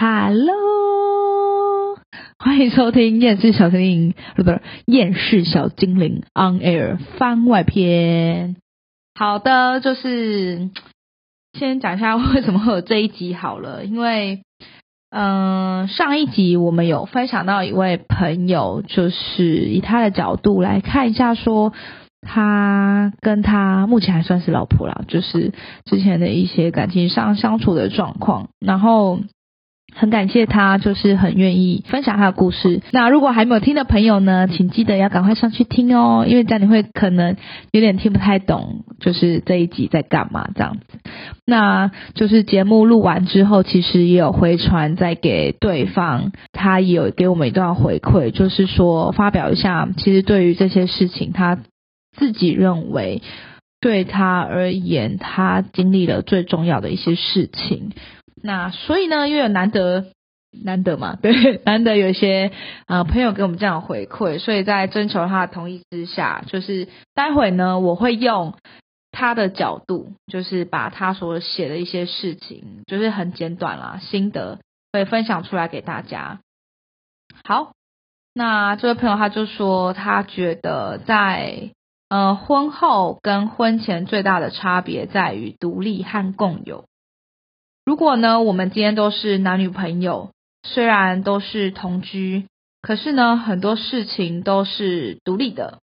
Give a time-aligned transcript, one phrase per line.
[0.00, 1.98] Hello，
[2.38, 4.48] 欢迎收听《厌世小精灵》，不是
[4.86, 8.54] 《厌世小精灵》On Air 番外篇。
[9.16, 10.70] 好的，就是
[11.58, 14.42] 先讲一下为什么会有这一集好了，因为
[15.10, 21.72] 嗯，上一集我们有分享到一位朋友，就是以他的角度来看一下，说
[22.22, 25.52] 他跟他目前还算是老婆啦，就是
[25.86, 29.18] 之前的一些感情上相处的状况，然后。
[29.98, 32.80] 很感谢他，就是很愿意分享他的故事。
[32.92, 37.36] 那如果还没有听的朋友呢，请记得要赶快上去听哦，因为这样你会可能
[37.72, 40.98] 有点听不太懂，就是这一集在干嘛这样子。
[41.44, 51.58] 那就是节目录完之后，其实也有回传再给对方，他也有给我们一段回馈，就是说发表一下，其实对于这些事情，他
[52.16, 53.20] 自己认为
[53.80, 57.90] 对他而言，他经历了最重要的一些事情。
[58.42, 60.06] 那所以呢，因为难得
[60.64, 62.52] 难得嘛， 对，难得有一些
[62.86, 68.54] 呃朋友给我们这样回馈，所以在征求他的同意之下，就是待会呢，我会用
[69.12, 74.58] 他的角度，就是把他所写的一些事情，就是很简短啦，心得
[74.92, 76.40] 会分享出来给大家。
[77.44, 77.72] 好，
[78.34, 81.70] 那这位朋友他就说，他觉得在
[82.08, 86.84] 呃婚后跟婚前最大的差别在于独立和共有。
[87.88, 92.44] 如果呢，我们今天都是男女朋友，虽然都是同居，
[92.82, 95.78] 可是呢，很多事情都是独立的，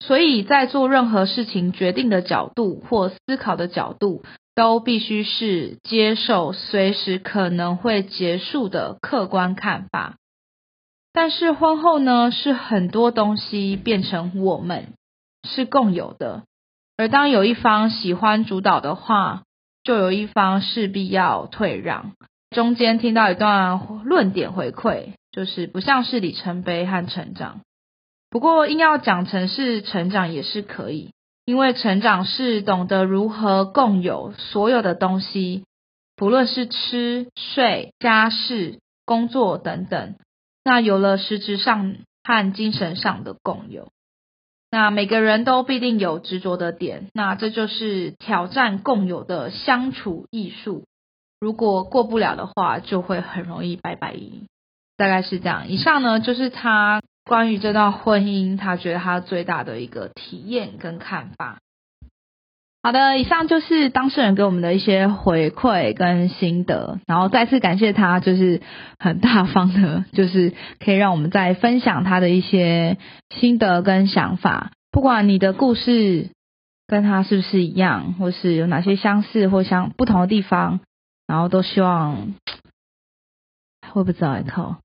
[0.00, 10.16] 所以在做任何事情决定的角度或思考的角度，都必须是接受随时可能会结束的客观看法。
[11.14, 14.92] 但是婚后呢，是很多东西变成我们
[15.48, 16.42] 是共有的，
[16.98, 19.44] 而当有一方喜欢主导的话。
[19.84, 22.12] 就有一方势必要退让。
[22.50, 27.60] 中间听到一段论点回馈，就是不像是里程碑和成长。
[28.30, 31.12] 不过硬要讲成是成长也是可以，
[31.44, 35.64] 因为成长是懂得如何共有所有的东西，
[36.16, 40.14] 不论是吃、睡、家事、工作等等。
[40.64, 43.88] 那有了实质上和精神上的共有。
[44.72, 50.84] 那每个人都必定有执着的点，那这就是挑战共有的相处艺术。
[51.38, 54.16] 如果过不了的话，就会很容易拜拜。
[54.96, 55.68] 大概是这样。
[55.68, 61.58] 以上呢，就是他关于这段婚姻，他觉得他最大的一个体验跟看法。
[62.84, 68.60] 好的，以上就是当事人给我们的一些回馈跟心得，然后再次感谢他，就是
[68.98, 70.52] 很大方的，就是
[70.84, 72.98] 可以让我们再分享他的一些
[73.30, 74.72] 心得跟想法。
[74.90, 76.30] 不管你的故事
[76.88, 80.80] 跟他是不是一样，或是有哪些相似或相不同的地方，
[81.28, 82.34] 然后都希望，
[83.92, 84.78] 会不知道哎靠，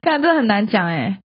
[0.00, 1.18] 看这很难讲哎，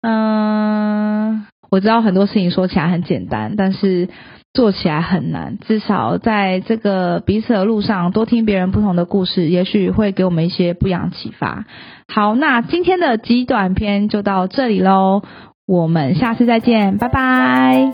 [0.00, 1.46] 嗯。
[1.76, 4.08] 我知道很多事情说起来很简单，但是
[4.54, 5.58] 做起来很难。
[5.58, 11.66] 至少在这个彼此的路上，多听别人不同的故事，也许会给我们一些不一样启发。
[12.08, 15.20] 好，那今天的极短片就到这里喽，
[15.66, 17.92] 我们下次再见，拜拜。